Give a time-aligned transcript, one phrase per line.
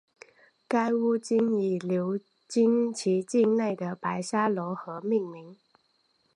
[0.67, 5.55] 该巫金以流经其境内的白沙罗河命名。